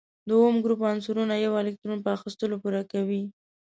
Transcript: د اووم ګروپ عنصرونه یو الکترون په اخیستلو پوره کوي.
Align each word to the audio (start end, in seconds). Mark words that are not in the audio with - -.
د 0.27 0.29
اووم 0.37 0.55
ګروپ 0.63 0.79
عنصرونه 0.91 1.33
یو 1.35 1.53
الکترون 1.61 1.99
په 2.03 2.09
اخیستلو 2.17 2.55
پوره 2.63 2.81
کوي. 2.91 3.21